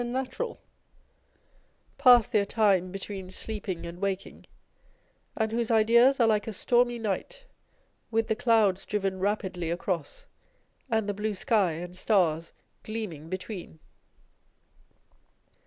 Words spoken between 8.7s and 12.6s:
driven rapidly across, and the blue sky and stars